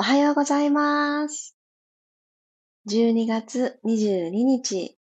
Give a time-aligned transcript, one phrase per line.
[0.00, 1.58] おはようございます。
[2.88, 4.96] 12月22日、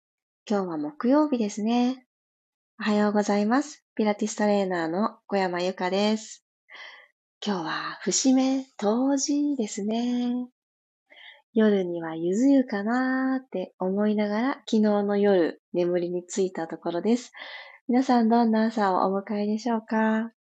[0.48, 2.06] 今日は木曜日ですね。
[2.80, 3.84] おはようございます。
[3.94, 6.46] ピラティストレーナーの小山由かです。
[7.44, 10.48] 今日は節目当時ですね。
[11.52, 17.32] 夜にはゆず湯かなーって思いながら昨日の夜眠りについたところです。
[17.86, 20.32] 皆さんどんな朝をお迎えでしょうか？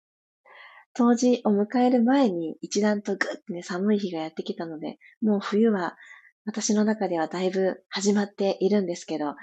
[0.96, 5.96] 冬至を迎える前に一段とぐっとね、寒い日がやってきたので、もう冬は
[6.46, 9.36] 私の中ではだいぶ始まっているんですけど、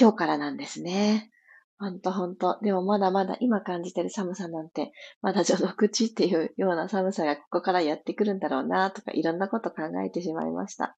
[0.00, 1.30] 今日からなんですね。
[1.78, 2.60] ほんとほんと。
[2.62, 4.92] でもまだまだ今感じてる寒さなんて、
[5.22, 10.96] まだ序の口っていうような寒さがここからやってくるんだろうなとか、いろんなこと考えてしまいました。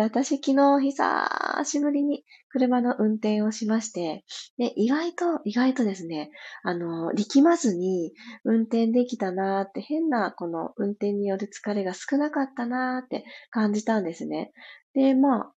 [0.00, 4.24] で私昨日久しぶりに車の運転をしまして、
[4.56, 6.30] で、意外と、意外とですね、
[6.62, 8.12] あの、力まずに
[8.44, 14.52] 運転できたなーって、変なこの運転による疲れが少なかったなーって感じたんですね。
[14.94, 15.52] で、まあ、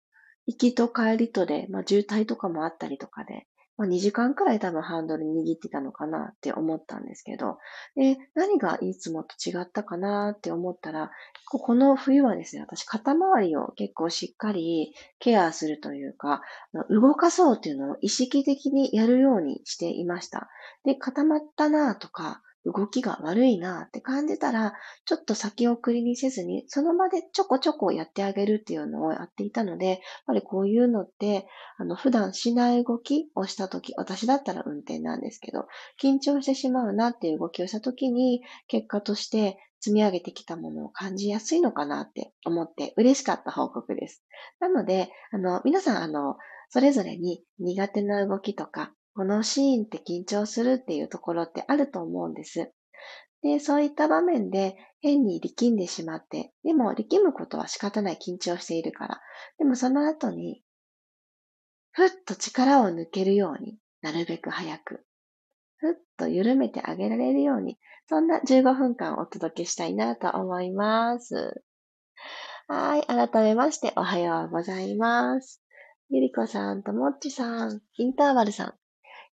[0.46, 3.46] 行きと帰りとで、まあ、渋滞とかもあったりとかで、
[3.78, 7.58] まあ、2時間くらい多分ハンドル握ってたのかなって思ったんですけど、
[7.96, 11.10] で、何がいつもと違ったかなって思ったら、
[11.46, 16.42] この冬はですね、私肩周りを結構しっかりケアするというか、
[16.90, 20.48] 動かそうっていうのを意識的にやるようにしていました。
[20.84, 24.74] で、固まったなとか、動きが悪いなって感じたら、
[25.04, 31.46] ちょっと先送りにせずに、その場でちょこちょこやってあげるっていうのをやっていたので、やっぱりこういうのって、
[31.76, 35.66] あの、普段しない動きをしたとき、私だったら運転なんですけど、
[36.00, 44.24] 緊張してしまうなっていう動きをしたときに、結果として積み上げてきたものを感じやすいのかなって思って嬉しかった報告です。
[44.60, 46.36] なので、あの、皆さん、あの、
[46.68, 52.72] それぞれに苦手な動きとか、このシーンって緊張するっていうところってあると思うんです。
[53.42, 59.20] で、そういった場面で変に力んでしまって、でも力むことは仕方ない緊張しているから。
[59.58, 60.62] でもその後に、
[61.90, 65.04] ふっと力を抜けるようになるべく早く、
[65.76, 67.78] ふっと緩めてあげられるように、
[68.08, 71.62] そんな15分間お届けしたいなと思います。
[72.68, 73.02] はい。
[73.06, 75.60] 改めましておはようございます。
[76.08, 78.74] ゆりこさんともっちさん、インターバルさん、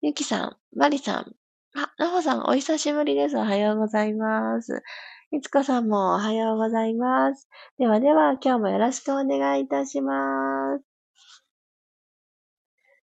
[0.01, 1.35] ゆきさん、まりさん。
[1.75, 3.37] あ、なほさん、お久しぶりです。
[3.37, 4.85] おはようございます。
[5.33, 7.49] いつこさんもおはようございます。
[7.79, 10.85] ではでは、今日もよろしくお願いいたします。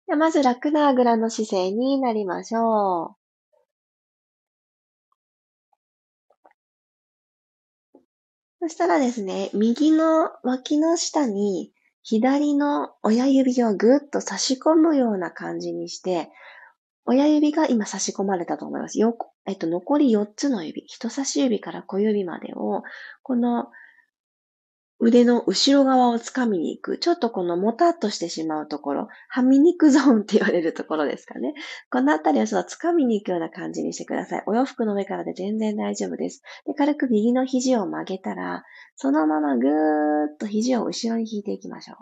[0.07, 3.17] でまず、楽なあぐらの姿勢になりましょ
[7.93, 8.01] う。
[8.61, 11.73] そしたらですね、右の脇の下に
[12.05, 16.31] 左の親指をぐっと差し込むような感じにして、
[17.07, 18.99] 親指が今差し込まれたと思います。
[18.99, 19.17] よ
[19.47, 22.83] えっと、残り4つの指、人差し指から小指までを、
[23.23, 23.67] この
[25.01, 26.99] 腕の後ろ側を掴みに行く。
[26.99, 31.53] ちょっとこのもたっとしてしまうところ、はみ肉ゾーンって言われるところですかね。
[31.91, 34.43] このあたりをちょっと掴みに行くような感じにしてください。
[34.47, 36.43] お洋服の上からで全然大丈夫です。
[36.65, 38.65] で軽く右の肘を曲げたら、
[38.97, 39.71] そのままぐー
[40.33, 41.97] っと肘を後ろに引いていきましょう。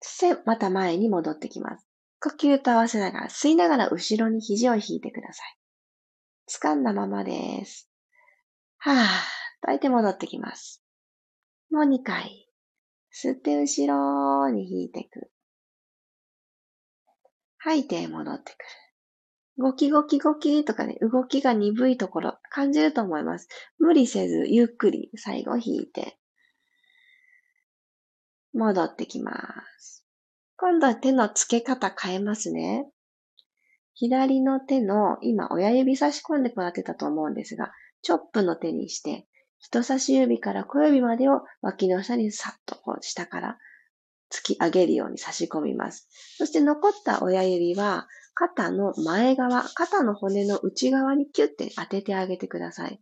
[0.00, 1.91] そして、また前に戻ってきます。
[2.22, 5.58] 呼吸と合わせながら、吸いながら後ろに肘を引いてください。
[6.48, 7.90] 掴んだままです。
[8.78, 8.96] はぁ、
[9.62, 10.84] 吐いて戻ってきます。
[11.70, 12.48] もう2回。
[13.12, 15.32] 吸って後ろに引いてく。
[17.58, 18.64] 吐いて戻ってくる。
[19.58, 23.48] ゴキゴキゴキとかね、動きが鈍いところ感じると思います。
[23.78, 26.18] 無理せず、ゆっくり最後引いて、
[28.52, 29.32] 戻ってきま
[29.78, 30.01] す。
[30.56, 32.86] 今度は手の付け方変えますね。
[33.94, 39.26] 左の手の、今親指差し込んでもらってたと思うんですが、チョップの手にして、
[39.58, 43.58] 人差し指から小指までを脇の下にさっとこう下から
[44.32, 46.08] 突き上げるように差し込みます。
[46.36, 53.00] そして残った親指は肩の前側、肩の骨の内側にキュッて当ててあげてください。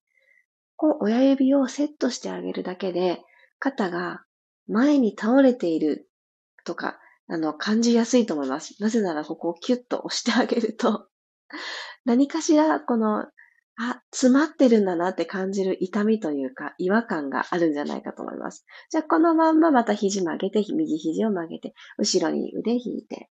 [0.77, 3.22] こう親指をセットしてあげるだけで
[3.59, 4.22] 肩が
[4.66, 6.10] 前に倒れている
[6.65, 6.99] とか
[7.30, 8.74] あの、感じやすいと思います。
[8.82, 11.09] なぜならここをキュッと押してあげると、
[12.04, 13.21] 何かしら、この、
[13.77, 18.66] あ、詰まってるんだなって感じる痛みというか、違和感があるんじゃないかと思います。
[18.91, 23.30] じゃあ、このまんままた肘曲げて、右肘を曲げて、後ろに腕引いて、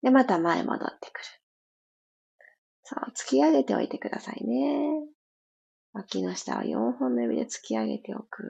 [0.00, 1.24] で、また前戻ってくる。
[2.82, 5.06] そう、突き上げておいてくださいね。
[5.92, 8.42] 脇の下を4本の指で突き上げておく。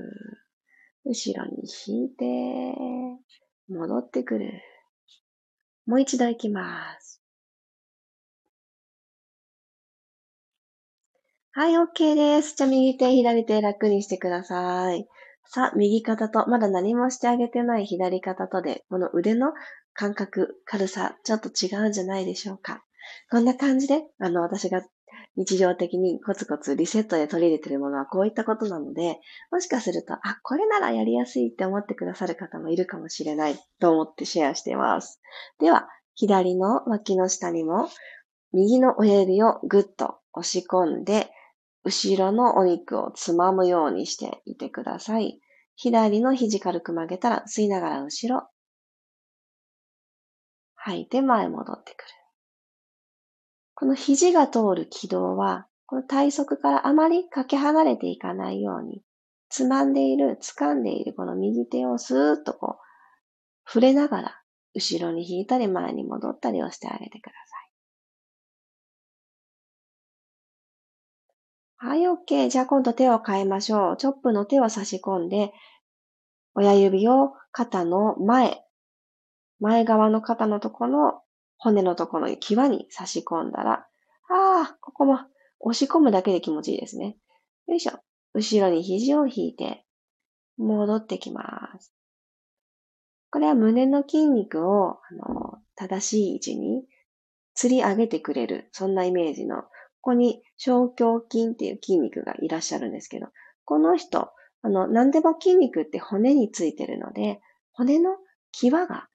[1.05, 2.25] 後ろに引いて、
[3.69, 4.63] 戻ってくる。
[5.87, 7.23] もう一度行きます。
[11.55, 12.55] はい、OK です。
[12.57, 15.07] じゃあ右手、左手楽にしてください。
[15.45, 19.53] さあ、右肩と、まだ何もしてあげてない左肩とで、この腕の
[19.93, 22.83] 感覚、軽さ、ちょっと違うんじゃないでしょうか。
[23.31, 24.83] こんな感じで、あの、私が
[25.37, 29.19] 日常的にコツコツリセットで取り入れているものはこういったことなので、
[29.51, 35.21] もしかすると、あ、これならやりやすいって思ってくださる方もいるかもしれないと思ってシェアしています。
[35.59, 37.89] では、左の脇の下にも、
[38.53, 41.31] 右の親指をぐっと押し込んで、
[41.85, 45.41] 後ろのお肉をつまむようにしていてください。
[45.75, 48.49] 左の肘軽く曲げたら吸いながら後ろ。
[50.75, 52.22] 吐いて前戻ってくる。
[53.75, 59.03] この肘が通る軌道は、この体側からあまりかけ離れていかないように、
[59.49, 62.83] つまんでいる、掴んでいるこの右手をスーッとこう、
[63.67, 64.43] 触れながら、
[64.75, 67.63] 後ろに引いたり前に戻ったりをしてあげてください。
[71.89, 72.49] はい、OK。
[72.49, 73.97] じゃあ今度手を変えましょう。
[73.97, 75.53] チョップの手を差し込んで、
[76.55, 78.63] 親指を肩の前、
[79.61, 81.23] 前側の肩のとこの
[81.63, 83.87] 骨のところに際に差し込んだら、
[84.29, 85.21] ああ、ここも
[85.61, 87.17] 押し込むだけで気持ちいいですね。
[87.69, 87.93] よいしょ。
[88.35, 89.85] 後ろに肘を引いて、
[90.59, 91.95] 戻ってきます。
[93.31, 96.85] これは胸の筋肉を、あの、正しい位置に
[97.57, 99.69] 吊り上げてくれる、そんなイメージの、こ
[100.01, 103.29] こに小胸筋っていう筋肉がいらっしゃるんですけど、
[103.65, 104.31] この人、
[104.63, 107.41] あの、何でも筋肉って骨についてるので、
[107.73, 108.17] 骨の
[108.51, 109.09] 際が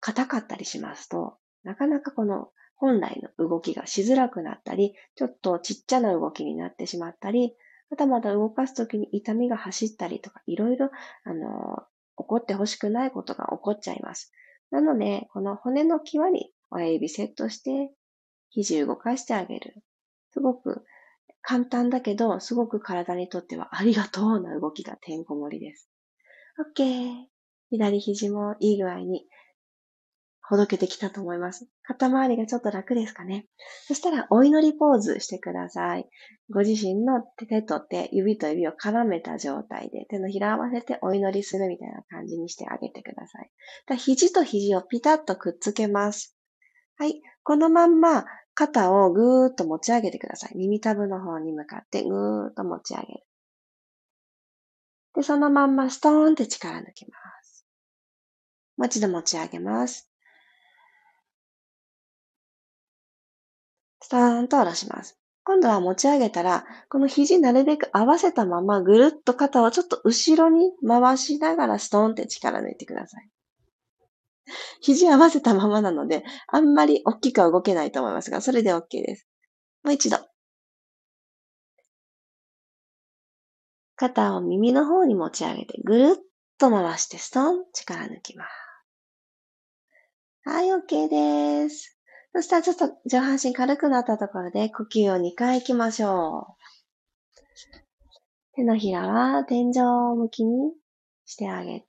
[0.00, 7.54] 硬かったりしますと、なかなかこの本来の動きがしづらくなったり、ちょっとちっちゃな動きになってしまったり、
[7.90, 10.90] またまた動かすときに痛みが走ったりとか、いろいろ、
[11.24, 11.82] あの、
[12.16, 14.32] 起こってほしくないことが起こっちゃいます。
[14.70, 17.92] なので、この骨の際に親指セットして、
[18.50, 19.74] 肘動かしてあげる。
[20.32, 20.84] すごく
[21.42, 25.90] 簡単だけど、すごく体にとってはありがとうな動きがてんこ盛りです。
[26.76, 27.26] OK。
[27.70, 29.26] 左肘もいい具合に
[30.50, 31.68] ほどけてきたと思います。
[31.84, 33.46] 肩周りがちょっと楽ですかね。
[33.86, 36.08] そしたら、お祈りポーズしてください。
[36.50, 43.38] ご自身の手と手、指と指を絡めた状態で、手のひら合わせてお祈りするみたいな感じにしてあげてくださ
[43.94, 43.96] い。
[43.96, 46.36] 肘と肘をピタッとくっつけます。
[46.96, 47.22] はい。
[47.44, 48.24] このまんま、
[48.54, 50.56] 肩をぐーっと持ち上げてください。
[50.56, 53.20] 耳たぶの方に向かってぐーっと持ち上げる。
[55.14, 57.12] で、そのまんまストーンって力抜きま
[57.44, 57.64] す。
[58.76, 60.09] もう一度持ち上げます。
[64.10, 65.18] ターンと下ろします。
[65.44, 73.30] 今度は持ち上げたら、この肘なるべく合わせたままぐるっと肩をちょっと後ろに回しながらストーンって力抜いてください。
[74.80, 79.26] 肘合わせたままなので、あんまり大きくは動けないと思いますが、それで OK です。
[79.82, 80.18] もう一度。
[83.96, 86.22] 肩を耳の方に持ち上げて、ぐるっ
[86.58, 88.50] と回してストン、力抜きます。
[90.44, 91.99] はい、OK です。
[92.32, 96.60] そしたらちょっと上半身軽くなったところで呼吸を2回行きましょう。
[98.54, 99.80] 手のひらは天井
[100.16, 100.72] 向きに
[101.24, 101.86] してあげて、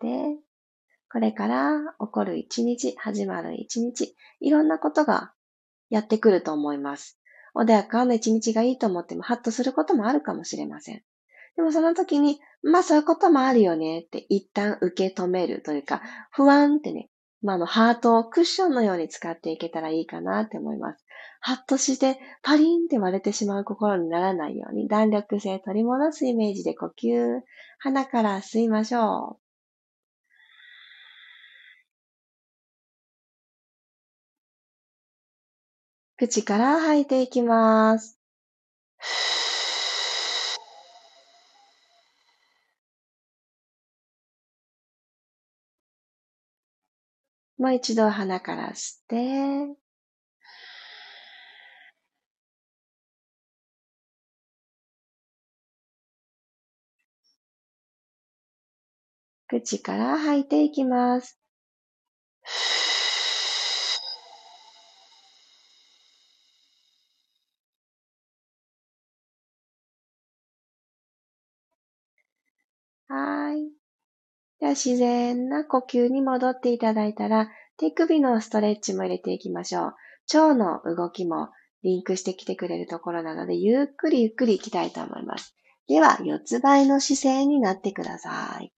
[1.11, 5.33] これから起こる一日、始まる一日、いろんなことが
[5.89, 7.19] やってくると思います。
[7.53, 11.03] 穏やかな一日がいいと思ってもハッとすることもあるかもしれません。
[11.55, 16.01] でもその時に、まあそういうこともあるよねって一旦受け止めるというか、
[16.31, 17.09] 不安ってね、
[17.41, 21.05] まあ、の、ハートをクッションのように使っていけたらいいかなって思います。
[21.39, 27.41] ハッとしてパリンって割れてしまう心にならないように弾力性取り戻すイメージで呼吸、
[27.79, 29.41] 鼻から吸いましょう。
[36.17, 38.19] 口から吐いていきます。
[47.61, 49.77] もう一度鼻から吸って、
[59.47, 61.39] 口から吐いていきます。
[73.07, 73.80] はい。
[74.61, 79.93] では自然な呼吸に戻っていただいたら、手首のストレッチも入れていきましょう。
[80.37, 81.49] 腸の動きも
[81.81, 85.55] リンクしてきてくれるところなので、ゆっくりゆっくり行きたいと思います。
[85.87, 88.71] では、四つ倍の姿勢になってください。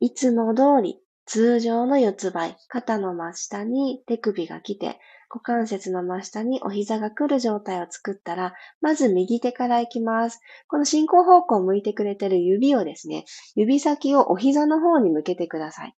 [0.00, 4.98] いつも通り、通常の四つ倍、肩の真下に手首が来て、
[5.30, 10.40] 股関節の真下にお膝が来る状態を作ったら、まず右手から行きます。
[10.66, 15.94] この進行方向を向いてくれてる指をですね、指先をお膝の方に向けてください。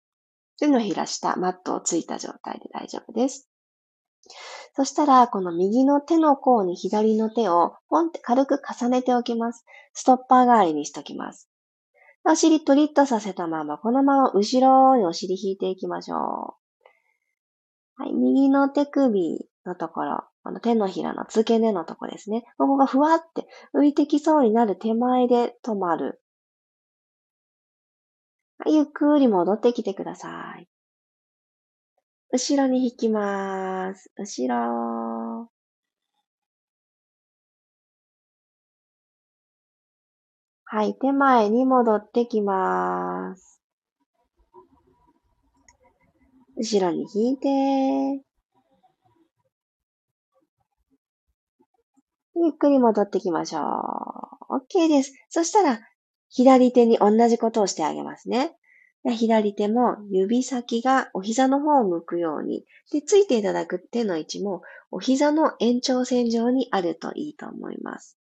[0.59, 3.49] 手のひら下、マットをついた状態で大丈夫です。
[4.75, 9.65] そしたら、この右の手の甲に左の手をポンって軽く重ねておきます。
[9.95, 11.49] ストッパー代わりにしときます。
[12.25, 16.60] お尻トリッとさせたまま、このまま後ろにお尻引いていきましょう。
[18.01, 22.45] はい、右の手首のところ、この手のひらの付け根のところですね。
[22.57, 26.23] ここがふわって浮いてきそうになる手前で止まる。
[28.57, 30.67] はい、ゆっくり戻ってきてください。
[32.33, 34.11] 後ろに引きます。
[34.17, 35.51] 後ろ。
[40.65, 43.60] はい、手前に戻ってきます。
[46.63, 47.49] 後ろに引いて、
[52.37, 53.63] ゆっくり戻ってきましょう。
[54.59, 55.15] OK です。
[55.31, 55.81] そしたら、
[56.29, 58.55] 左手に同じことをしてあげますね。
[59.09, 68.19] 左手も指先がお膝の方を向くように、で、ついていただく手の位置もお膝の延長線上にあるといいと思います。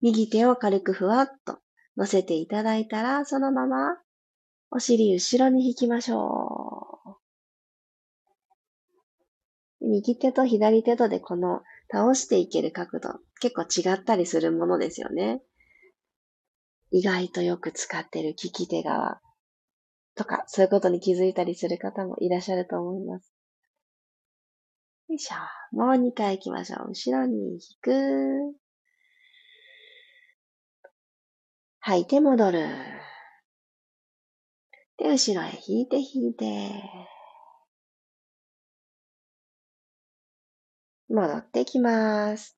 [0.00, 1.60] 右手を軽くふわっと
[1.96, 3.96] 乗せていただいたら、そのまま
[4.72, 6.92] お尻後ろに引きましょう。
[9.82, 15.42] 右手と左手とでこの倒していける角度、結構違ったりするものですよね。
[16.90, 19.20] 意外とよく使ってる利き手側
[20.14, 23.34] とか、そういうことに気づいたりする方もいらっしゃると思います。
[25.08, 25.76] よいしょ。
[25.76, 26.88] もう2回行きましょう。
[26.90, 28.54] 後ろに引く。
[31.80, 32.68] 吐いて戻る。
[34.98, 36.70] で、後ろへ引いて引いて。
[41.12, 42.56] 戻ってきます。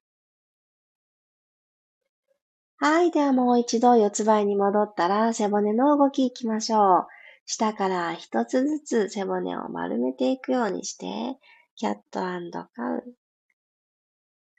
[2.76, 3.10] はい。
[3.10, 7.06] ではもう一度四つ倍に戻ったら背骨の動きいきましょう。
[7.46, 11.38] 下から一つずつ背骨を丸めていくようにして、
[11.76, 13.02] キャットカウン。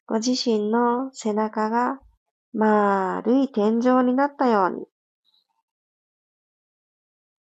[0.07, 1.99] ご自身の背中が
[2.53, 4.85] 丸い天井になったように、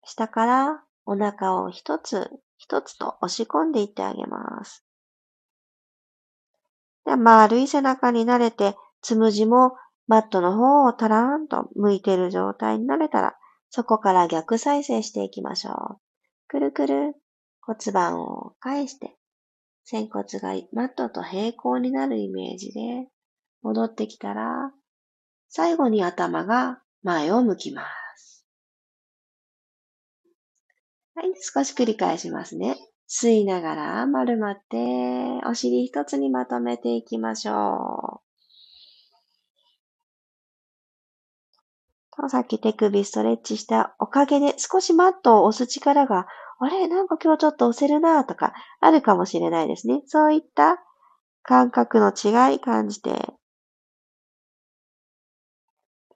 [0.04, 4.84] 下からお腹を一つ一つと押し込んでいってあげます。
[7.04, 9.72] で丸い背中になれて、つむじも
[10.06, 13.36] マットの方をタラーンと向いている状態になれたら、
[13.70, 16.00] そこから逆再生していきましょう。
[16.48, 17.14] くるくる
[17.60, 19.16] 骨盤を返して、
[19.84, 23.08] 仙骨がマットと平行になるイメージで
[23.62, 24.72] 戻ってきたら、
[25.48, 27.82] 最後に頭が前を向きま
[28.16, 28.46] す。
[31.14, 32.76] はい、少し繰り返しますね。
[33.12, 34.76] 吸いながら丸まって、
[35.44, 38.22] お尻一つにまとめていきましょ
[42.22, 42.28] う。
[42.28, 46.28] さっき手首ストレッチしたおかげで少しマットを押す力が、
[46.60, 50.02] あれなんか今日ちょっと押せるなとかあるかもしれないですね。
[50.06, 50.78] そういった
[51.42, 53.34] 感覚の違い感じて、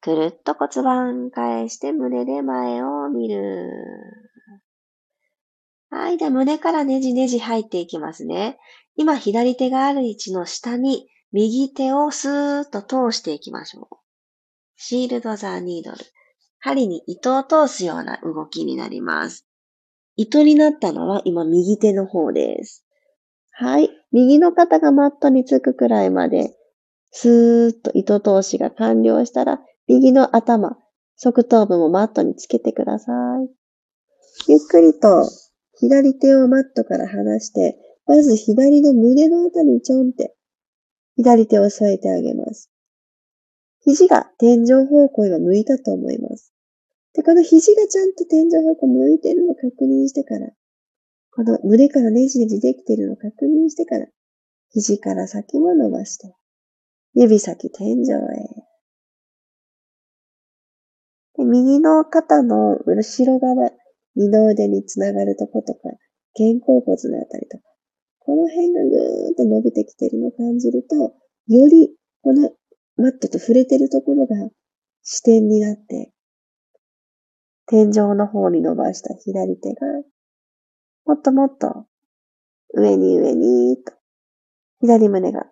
[0.00, 4.24] くるっと骨盤返して胸で前を見る。
[5.94, 6.18] はい。
[6.18, 8.58] では胸からねじねじ入っていきますね。
[8.96, 13.96] 今左手がある位置の下に右手をスーッと通していきましょう。
[14.74, 15.98] シールドザーニードル。
[16.58, 19.46] 針に糸を通すような動きになります。
[20.16, 22.84] 糸になったのは今右手の方です。
[23.52, 23.88] はい。
[24.10, 26.56] 右の肩がマットにつくくらいまで、
[27.12, 30.76] スーッと糸通しが完了したら、右の頭、
[31.14, 33.48] 側頭部もマットにつけてください。
[34.48, 35.30] ゆっくりと
[35.76, 37.76] 左手をマットから離して、
[38.07, 40.35] まず左の胸のあたりにちょんって、
[41.16, 42.71] 左手を添えてあげます。
[43.81, 46.52] 肘が天井方向へ向いたと思います。
[47.14, 50.49] で、この肘がちゃんと天井方向向いてるのを確認してから、
[51.31, 54.07] この胸からネジネジできてるのを確認してから、
[54.71, 56.35] 肘から先も伸ばして、
[57.14, 58.75] 指先天井へ。
[61.37, 63.71] で右の肩の後ろ側、
[64.16, 65.80] 二の腕につながるとことか、
[66.37, 67.64] 肩甲骨のあたりとか、
[68.21, 72.50] この辺がぐーっと伸びてきてるのを感じると、よりこの
[72.97, 74.37] マットと触れてるところが
[75.02, 76.12] 視点になって、
[77.66, 79.87] 天井の方に伸ばした左手が、
[81.06, 81.87] もっともっと
[82.75, 83.92] 上に上にと、
[84.80, 85.47] 左胸が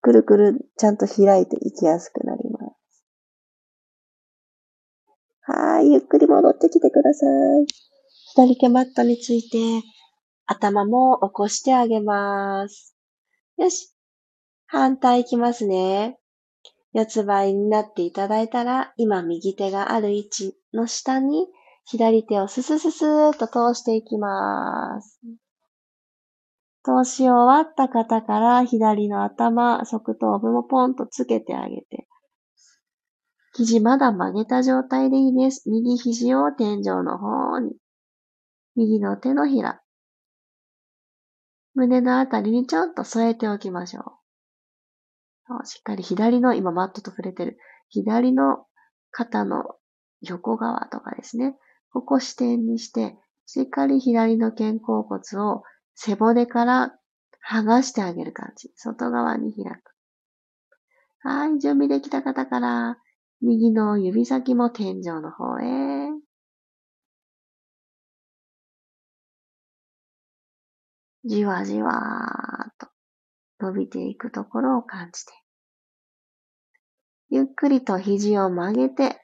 [0.00, 3.04] くるくるちゃんと開いていきやすくなります。
[5.42, 7.93] はい、ゆっくり戻ってきてください。
[8.36, 9.86] 左手マットについて、
[10.46, 12.96] 頭も起こしてあげます。
[13.58, 13.94] よし。
[14.66, 16.18] 反対いきますね。
[16.92, 21.46] 四つ倍になっていただいたら、今右手がある位置の下に
[21.84, 25.20] 左手をススススーっと通していきます。
[26.82, 32.08] 通し終わった方から左の頭、側頭部もポンとつけてあげて、
[33.54, 35.70] 肘まだ曲げた状態でいいです。
[35.70, 37.76] 右肘を天井の方に、
[38.76, 39.80] 右の手のひら、
[41.74, 45.66] 胸のあたりにちょっと添えておきましょう。
[45.66, 48.66] しっかり左の、今マットと触れてる、左の
[49.10, 49.76] 肩の
[50.20, 51.56] 横側とかですね。
[51.92, 53.16] ここ視点にして、
[53.46, 55.62] しっかり左の肩甲骨を
[55.94, 56.98] 背骨から
[57.48, 58.72] 剥がしてあげる感じ。
[58.76, 59.94] 外側に開く。
[61.20, 62.98] はい、準備できた方から、
[63.40, 66.23] 右の指先も天井の方へ。
[71.26, 72.88] じわじわーと
[73.60, 75.32] 伸びていくところを感じて。
[77.30, 79.20] ゆっくりと肘を曲げて、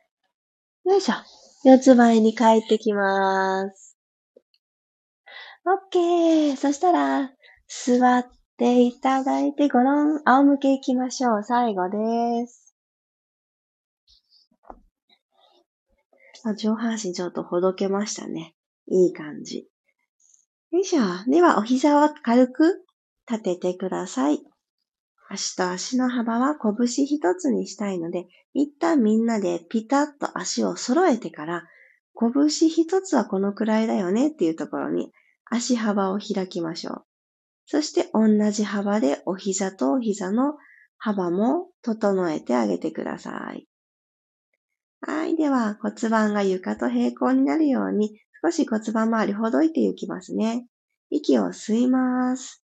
[0.85, 1.15] よいしょ。
[1.63, 3.99] 四つ倍に帰ってきます。
[5.67, 6.57] オッケー。
[6.57, 7.31] そしたら、
[7.69, 8.27] 座っ
[8.57, 11.45] ていただいて、ごろん、仰向けいきましょう。
[11.45, 12.75] 最後です。
[16.57, 18.55] 上半身ちょっとほどけましたね。
[18.87, 19.69] いい感じ。
[20.73, 21.03] よいしょ。
[21.29, 22.85] では、お膝を軽く
[23.29, 24.41] 立ててください。
[25.29, 31.65] 足と足の幅は拳一つにしたいので、一旦みんなでピタッと足を揃えてから、
[32.17, 35.11] 拳一つはこのくらいだよねっていうところに
[35.45, 37.05] 足幅を開きましょう。
[37.67, 40.55] そして同じ幅でお膝とお膝の
[40.99, 43.67] 幅も整えてあげてください。
[45.01, 45.37] はい。
[45.37, 50.67] では骨盤が床と平行になるように少し骨盤周りほどいていきますね。
[51.11, 52.63] 息を吸います。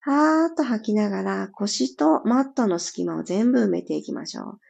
[0.00, 4.60] はーっと吐きながら腰とマットの隙間を全部埋めていきましょう。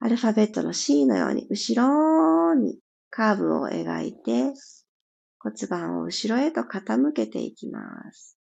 [0.00, 4.52] アルファベットの C のように後ろにカーブを描いて
[5.38, 7.80] 骨盤を後ろへと傾けていきま
[8.12, 8.36] す。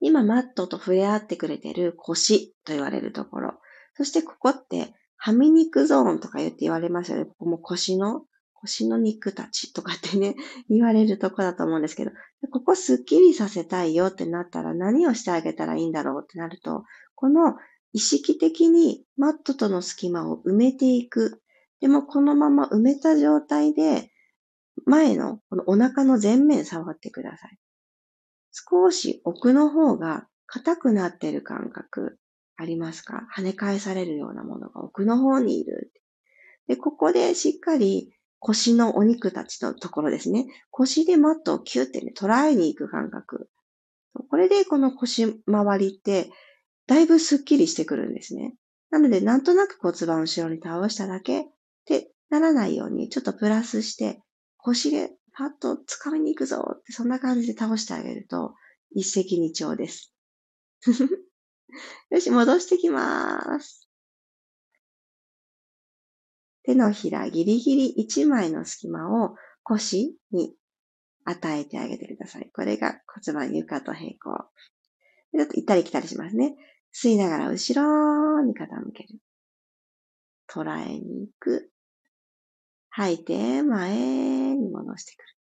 [0.00, 3.54] 今マットと触れ合ってくれてる腰と言われるところ。
[3.94, 7.24] そしてここってハミ肉ゾーンとか言って言われますよね。
[7.26, 10.36] ここも腰の、腰の肉たちとかってね、
[10.70, 12.12] 言われるとこだと思うんですけど、
[12.50, 17.56] ここスッキリさせたいよってなったら何をしてあげたらいいんだろうってなると、この
[17.92, 21.42] 意識的にマットとの隙間を埋めていく。
[21.80, 24.10] でもこのまま埋めた状態で
[24.84, 27.58] 前のこのお腹の前面触ってください。
[28.52, 32.18] 少し奥の方が硬くなってる感覚
[32.58, 33.26] ありますか？
[33.34, 35.92] 跳ね返されるようなものが奥の方にいる。
[36.66, 40.46] で、ここでしっかり腰のお肉たちのところですね。
[40.70, 43.48] 腰でマットをキュッてね、捉えに行く感覚。
[44.28, 46.30] これでこの腰周りって
[46.86, 48.54] だいぶスッキリしてくるんですね。
[48.90, 51.44] なので、なんとなく骨盤を後ろに倒しただけっ
[51.84, 54.20] てならないように、ちょっとプラスして、
[54.56, 58.54] 腰でパッと掴みに行くぞって、そんな感じで倒してあげると、
[58.90, 60.12] 一石二鳥です。
[62.10, 63.88] よし、戻してきます。
[66.64, 70.54] 手のひらギリギリ1枚の隙間を腰に
[71.24, 72.50] 与えてあげてください。
[72.52, 74.50] これが骨盤床と平行。
[75.34, 76.56] ちょっと行ったり来たりしますね。
[76.94, 79.18] 吸いながら後ろに傾ける。
[80.48, 81.70] 捉えに行く。
[82.90, 85.37] 吐いて前に戻してくる。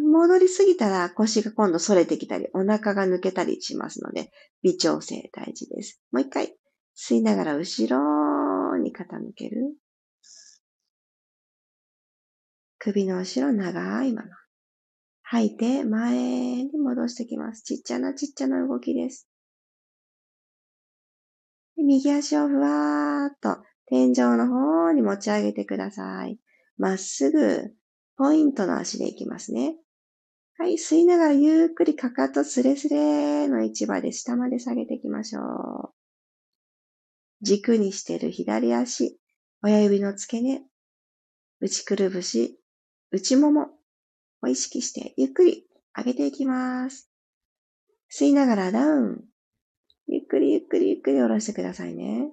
[0.00, 4.30] 戻りすぎたら腰が今度反れてきたり、お腹が抜けたりしますので、
[4.62, 6.00] 微調整大事です。
[6.12, 6.56] もう一回、
[6.96, 9.74] 吸いながら後ろに傾ける。
[12.78, 14.28] 首の後ろ長いまま。
[15.22, 17.62] 吐いて前に戻してきます。
[17.64, 19.28] ちっちゃなちっちゃな動きです。
[21.76, 26.38] 右足をふわーっと天井の方に持ち上げてください。
[26.78, 27.74] まっすぐ、
[28.16, 29.76] ポイントの足でいきますね。
[30.58, 35.94] はい、吸いながらゆっくりかかとスレスレの位置まで下まで下げていきましょう。
[37.42, 39.20] 軸にしてる左足、
[39.62, 40.62] 親指の付け根、
[41.60, 42.58] 内くるぶし、
[43.10, 43.68] 内もも
[44.40, 47.10] を意識してゆっくり上げていきます。
[48.10, 49.24] 吸いながらダウン。
[50.06, 52.30] ゆっくりゆっくりゆっくり下ろしてくださいね。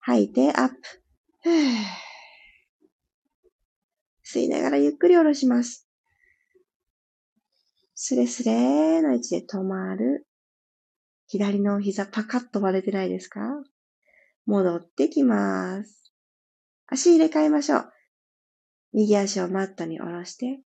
[0.00, 0.76] 吐いて、アップ。
[4.24, 5.85] 吸いながらゆっくり下ろします。
[7.98, 10.26] スレスレの位置で止まる。
[11.28, 13.40] 左の膝パカッと割れてないですか？
[14.44, 16.12] 戻ってきます。
[16.86, 17.92] 足入れ替えましょう。
[18.92, 20.60] 右足をマットに下ろして、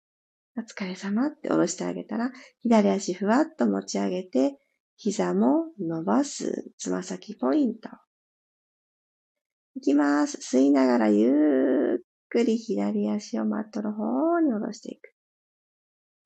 [0.59, 4.59] お疲れ様って下ろしてあげたら、左足ふわっと持ち上げて、
[4.97, 6.73] 膝も伸ばす。
[6.79, 7.91] つま先ポイント。
[9.77, 10.39] いきます。
[10.39, 15.15] 吸いながらゆっくり左足をマットの方に下ろしていく。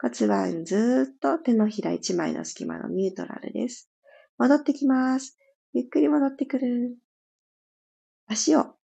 [0.04, 3.88] 骨盤ずっと手のひら一枚の隙間のニュートラルです。
[4.36, 5.38] 戻ってきます。
[5.72, 6.98] ゆっくり戻ってくる。
[8.26, 8.74] 足を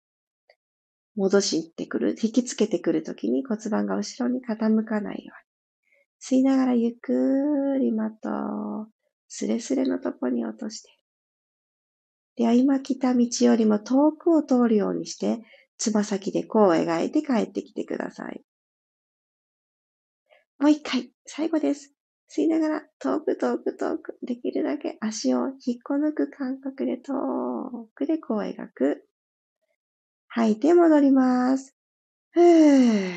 [1.16, 4.48] 戻してくる、引きつけてくるときに骨盤が後ろに傾
[4.86, 5.34] かないよ
[6.30, 6.38] うに。
[6.38, 8.90] 吸いながらゆっくりマット
[9.28, 10.88] スレスレのとこに落として。
[12.36, 15.40] では今来た道よりも遠くを通るようにして、
[15.76, 18.42] つま先で弧を描いて帰ってきてください。
[20.60, 21.94] もう一回、最後です。
[22.28, 29.08] 吸いながら遠く遠く遠く、できるだけ足を引っこ抜く感覚で遠くで弧を描く。
[30.28, 31.74] 吐いて戻ります。
[32.32, 33.14] ふー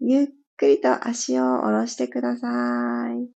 [0.00, 0.26] ゆっ
[0.58, 2.48] くりと足を下ろしてくださ
[3.10, 3.30] い。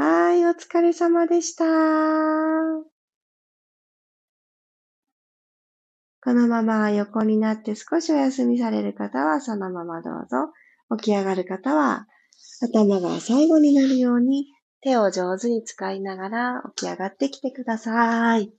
[0.00, 1.64] はい、お疲れ様でした。
[6.28, 10.52] このまま横になって少しお休みされる方はそのままどうぞ。
[10.98, 12.06] 起き上がる方は
[12.60, 14.44] 頭が最後になるように
[14.82, 18.52] 手を上手に使いながら起き上がってきてください。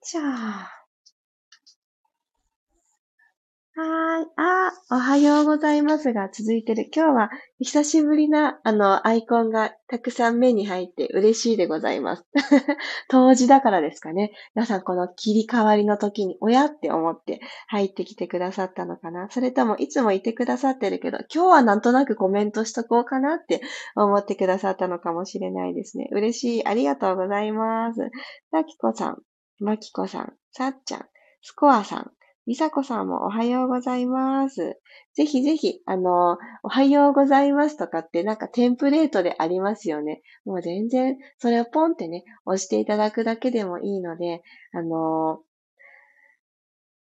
[0.00, 0.79] じゃあ、
[3.82, 4.26] はい。
[4.36, 6.90] あ、おはようございますが続いてる。
[6.94, 12.26] 今日は久しぶりな、あの、アイコンがたくさん目に入って嬉しいでございます。
[13.08, 14.32] 当時だからですかね。
[14.54, 23.62] 皆さんこの切り替わりの時に、親って思って入ってきてくださったのかなそれともいつもいてくださってるけど、今日はなんとなくコメントしとこうかなって
[23.96, 26.10] 思ってくださったのかもしれないですね。
[26.12, 26.66] 嬉しい。
[26.66, 28.10] ありがとうございます。
[28.50, 29.22] さきこさん、
[29.58, 31.06] まきこさん、さっちゃん、
[31.40, 32.12] スコアさん、
[32.50, 34.76] りさこさんもおはようございます。
[35.14, 40.20] ぜひぜひ、あの、おはようございますとかってなんかテンプレートでありますよね。
[40.44, 45.42] もう全然、それをポンってね、押していただくだけでもいいので、あの、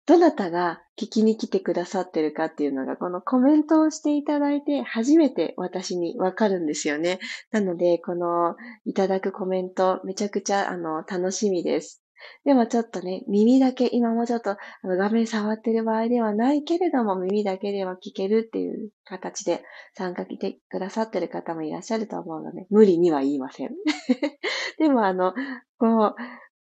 [0.05, 7.19] どなたが聞きに来てくださってるかっていうのが、このコメントをしていただいて、初めて私にわかるんですよね。
[7.51, 12.02] なので、このいただくコメント、めちゃくちゃ、あの、楽しみです。
[12.45, 19.63] でもちょっとね、耳だけ、今もちょっとあの画面触ってる場合ではないけれども、耳だけでは聞けるっていう形で
[19.95, 23.69] 参加してくださってる方もいらっしゃると思うので、無理には言いません。
[24.79, 25.33] でもあの、
[25.77, 26.15] こう、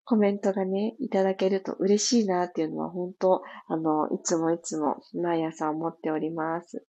[0.05, 6.87] コメントがね、いただけると嬉しいなっていうのは本当、あの、いつもいつも毎朝思っております。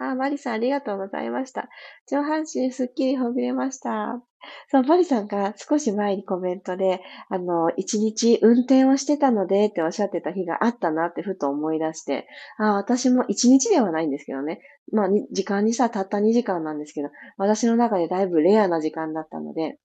[0.00, 1.68] あ、マリさんありがとうございました。
[2.08, 4.22] 上半身すっきりほぐれました。
[4.70, 12.26] そう、マリさんが少し前にコメントで、あの、一日運転をしてたのでっておっしゃってた日があったなってふと思い出して、
[12.58, 14.62] あ、私も一日ではないんですけどね。
[14.90, 19.78] まあ、時間にさ、たった2時間なんですけど、私の中でだいぶレアな時間だったので、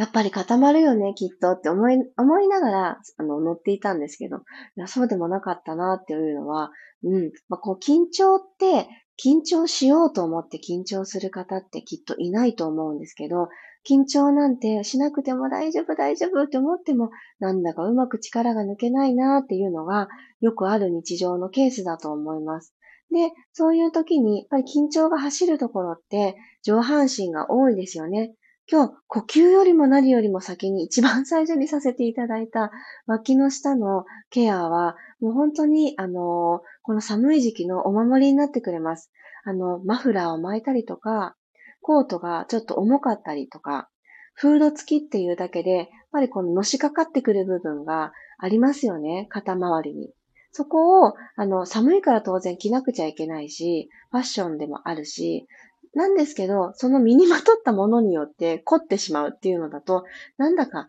[0.00, 4.40] やっぱり固まるよね、きっとって思い、思いながら、あの、乗っていたんですけど、い
[4.76, 6.70] や、そうでもなかったなっていうのは、
[7.04, 8.88] うん、まあ、こう、緊張って、
[9.22, 13.50] 緊張しようと思って緊張する方ってきっといないと思うんですけど、
[13.86, 20.08] 緊張なんてしなくても大丈夫大丈夫って思っても、なんだかうまく力が抜けないなっていうのが
[20.40, 22.74] よくある日常のケースだと思います。
[23.10, 28.34] で、そういう時に、やっぱり緊張が走るところって上半身が多いですよね。
[28.72, 32.70] 今日、呼吸よりも何よりも先に一番最初にさせていただいた
[33.08, 39.10] 脇の下のケアは、もう本当に、あの、この寒い時期のお守りになってくれます。
[39.42, 41.34] あの、マフラーを巻いたりとか、
[41.82, 43.90] コートがちょっと重かったりとか、
[44.34, 50.14] フード付きっていうだけで、やっぱりこののしかかってくる部分がありますよね、肩周りに。
[50.52, 55.48] そこを、あの、寒いから当然着なくちゃいけないし、ファッションでもあるし、
[55.94, 60.04] なんですけど、その身にまとったものによって凝ってしまうっていうのだと、
[60.36, 60.88] なんだか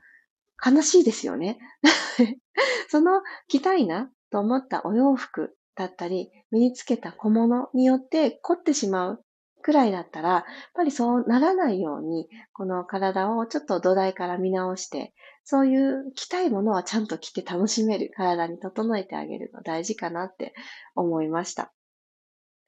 [0.63, 1.59] 悲しいですよね。
[2.89, 9.25] その着たいなと思ったお洋服だったり、身につけた小物によって凝ってしまう
[9.61, 20.53] くらいだったら、やっぱりそうならないように、この体をちょっと土台から見直して、そういう着たいものはちゃんと着て楽しめる体に整えてあげるの大事かなって
[20.95, 21.71] 思いました。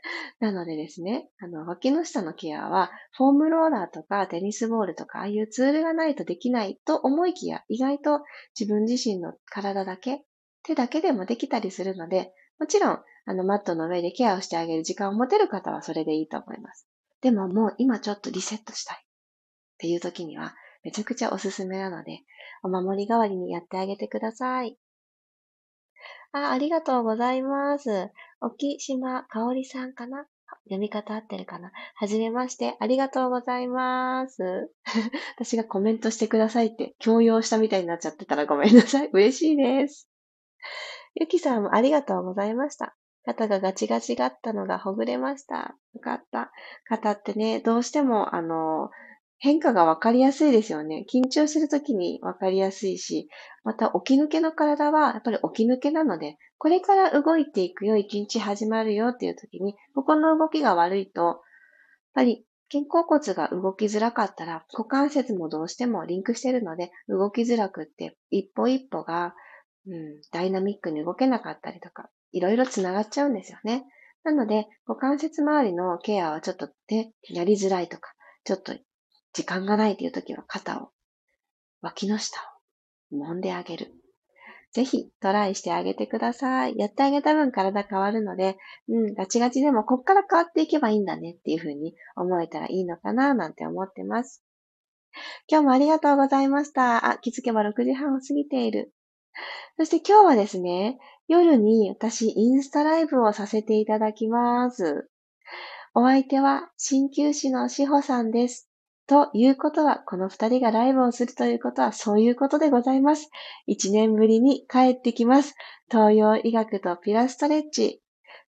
[0.39, 8.21] なのでですね、あの、脇の下のケアは、フォームローラーとかテニスボールとか、ああいうツールがないとできないと思いきや、意外と
[8.57, 10.23] 自分自身の体だけ、
[10.63, 16.87] 手だけでもできたりするので、もちろん、あの、マットの上でケアをしてあげる時間を持てる方はそれでいいと思います。
[17.21, 19.07] でももう今ちょっとリセットしたいっ
[19.77, 22.19] ていう時には、めちゃくちゃおすすめなので、
[22.63, 24.77] お守り代わりにやってあげてください。
[26.33, 28.09] あ、ありがとうございます。
[28.41, 30.25] 沖島かおりさんかな？
[30.65, 31.71] 読み方合ってるかな？
[31.95, 34.71] はじめまして、ありがとうございます。
[35.37, 39.09] 私がコメントしてくださいって強要したみたいになっちゃってたらごめんなさい。
[39.13, 40.09] 嬉しいです。
[41.15, 42.95] ゆきさんもありがとうございました。
[43.25, 45.75] 肩がガチガチだったのがほぐれました。
[45.93, 46.51] よかった。
[46.85, 48.89] 肩ってね、どうしても、あの、
[49.43, 51.05] 変化がわかりやすいですよね。
[51.13, 53.27] 緊張するときにわかりやすいし、
[53.65, 61.37] また起き抜けの体はやっぱり起き抜けなので、これから動いていくよ、一日始まるよっていうときに、ここの動きが悪いと、やっ
[62.13, 69.35] ぱり肩甲骨が動きづらかったら、股関節もどうしてもリンクしてるので、動きづらくって、一歩一歩が、
[69.85, 73.83] うん、ダイナミックに動けなかったりとか、いろいろ繋がっちゃうんですよね。
[74.23, 78.13] なので、股関節周りのケアはちょっとね、やりづらいとか、
[78.45, 78.73] ちょっと
[79.33, 80.89] 時間がないという時は肩を、
[81.81, 82.39] 脇の下
[83.11, 83.93] を揉んであげる。
[84.73, 86.75] ぜひトライしてあげてください。
[86.77, 94.43] やってあげた分体変わるので、うん、ガチガチでもこっから変わっていけばいいんだねっていう風に思えたらいいのかななんて思ってます。
[95.47, 97.07] 今日もありがとうございました。
[97.07, 98.91] あ、気づけば6時半を過ぎている。
[99.77, 105.07] そして今日はですね、夜に私インスタライブをさせていただきます。
[105.93, 108.72] お相手は鍼灸師のしほさんです。
[109.07, 113.29] ということは、この二人がライブをするということは、そういうことでございます。
[113.67, 115.55] 一年ぶりに帰ってきます。
[115.91, 118.01] 東洋医学とピラストレッチ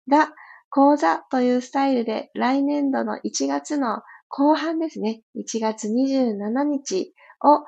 [0.08, 0.32] が
[0.70, 5.22] 講座というスタイルで来年度の1月の後半ですね。
[5.36, 7.64] 1月27日を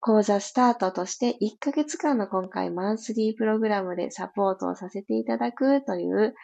[0.00, 6.34] 講座スタートとして1ヶ月間の今回マンスリープログラムでサポートをさせていただくという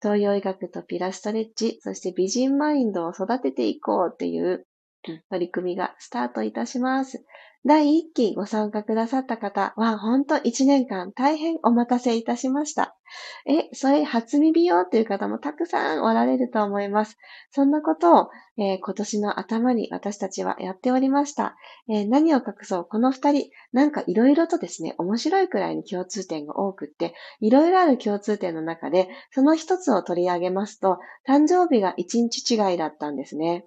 [0.00, 4.64] 東洋医学とピラストレッチ、そして美人マインドを育てていこうっていう
[5.02, 7.24] 取り組みがスタートいたします。
[7.64, 12.96] 第1期ご参加くださった方は、ほんと1年間大変お待たせいたしました。
[13.46, 17.18] え、それ初耳よっていう方もたくさんおられると思います。
[17.52, 21.54] そんなことを、えー、今年の頭に私たちはやっておりました。
[21.88, 33.66] えー、何を隠そう、この二人、なんかいろいろとですね、面白いくらいに共通点が多くって、いろいろある共通点の中で、その一つを取り上げますと、誕生日が1日違いだったんですね。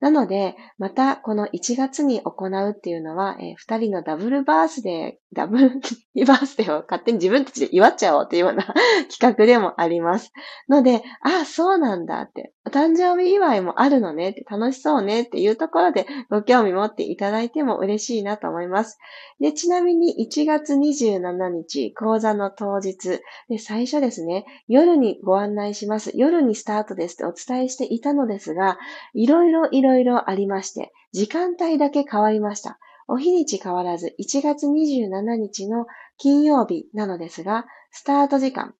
[0.00, 5.80] なので、またこの1月に行うっていうのは、えー、2人のダブルバースデ、ダブル
[6.14, 8.64] リバースデーを勝手に自分たちで祝っちゃおうっていうような
[9.10, 10.32] 企画でもあります。
[10.68, 18.98] ので、ああ、そうなんだって、お誕生日祝いもあるのねって、楽しそうねっていうところでご興味持っていただいても嬉しいなと思います。
[19.40, 26.12] で、ちなみに1月27日、講座の当日、で、最初ですね、夜にご案内します。
[26.14, 28.78] 夜にスタートですってお伝えしていたのですが、
[29.12, 32.78] いろいろいろいろありまして、時間帯だけ変わりました。
[33.08, 35.86] お日にち変わらず1月27日の
[36.18, 38.74] 金曜日なのですが、スタート時間、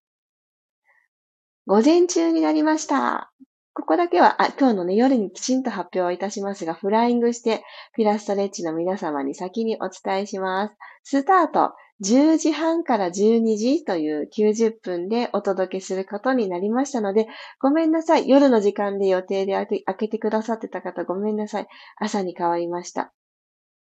[1.67, 3.33] 午前中になりました。
[3.75, 7.62] ここだけは、あ、今日のね、夜にきちんと発表いたしますが、フライングして、
[7.95, 11.19] ピラストレッチの皆様に先にお伝えします。
[11.19, 17.27] スタート、10時半から12時という90分でお届けすることになりましたので、
[17.61, 18.29] ごめんなさい。
[18.29, 21.67] 夜の時間で予定で開けてくださってた方ごめんなさい。
[21.97, 23.12] 朝に変わりました。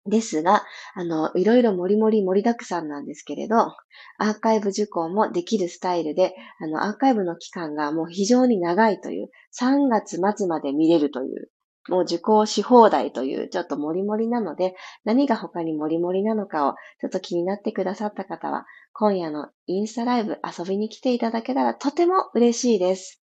[0.08, 0.64] ですが、
[0.94, 3.76] あの、いろいろもりもり盛りだくさんなんですけれど、
[4.20, 11.50] アーカイブ受講もできるスタイルで、あの、アーカイブの期間がもう非常に長いという、3月末まで見れるという、
[11.90, 23.25] もう受講し放題という、ちょっともりもりなので、何が他にもりもりなのかを、ちょっと気になってくださった方は、今夜のインスタライブ遊びに来ていただけたらとても嬉しいです。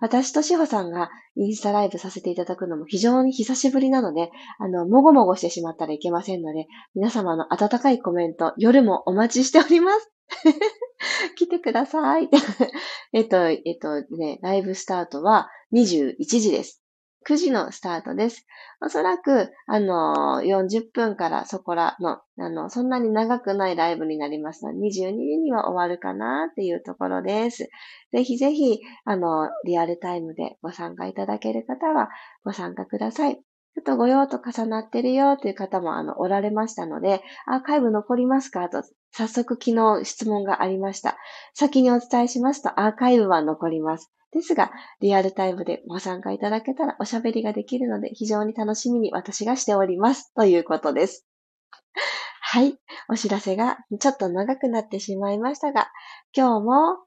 [0.00, 10.12] 私としほさんがインスタライブさせていただくのも非常に久しぶりなので、あの、もごもごしてしまったらいけませんので、皆様の温かいコメント、夜もお待ちしております。
[11.36, 12.28] 来てください。
[13.12, 16.82] えっと、えっとね、ライブスタートは21時です。
[17.28, 18.46] 9時のスタートです。
[18.80, 27.68] おそらく、あの、40分からそこらの、あの、そんなに長くないライブになりますので、22時には終わるかなっていうところです。
[28.12, 32.10] ぜひぜひ、あの、リアルタイムでご参加いただける方は
[32.44, 33.36] ご参加ください。
[33.76, 41.18] ちょっとご用と重なってるよという方もあのおられましたので、アーカイブ残りますかと早速昨日質問がありました。
[41.52, 44.10] 先にお伝えしますとアーカイブは残ります。
[44.32, 50.32] ですが、リアルタイムでご参加いただけたらおしゃべりができるので、非常に楽しみに私がしております。
[50.34, 51.26] ということです。
[52.40, 52.78] はい。
[53.08, 55.88] お知らせがちょっと長くなってしまいましたが、
[56.34, 56.98] 今日も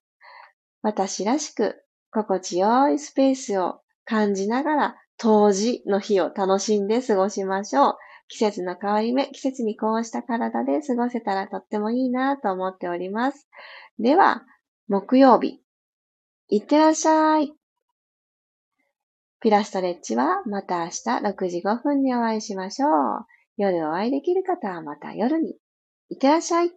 [0.82, 7.97] 私らしく心地よいスペースを感じながら、当時の日を楽しんで過ごしましょう。
[8.29, 13.47] 季節の変わり目、季節にこうした体で過ごせたらとってもいいなと思っております。
[13.97, 14.43] では、
[14.88, 15.62] 木曜日、
[16.51, 17.53] いってらっしゃい。
[19.39, 22.89] ピラストレッチはまた明日6時5分にお会いしましょう。
[23.55, 25.57] 夜お会いできる方はまた夜に。
[26.09, 26.71] いってらっしゃい。